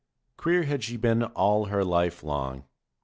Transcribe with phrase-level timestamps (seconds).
[0.35, 2.63] Queer had she been all her life long.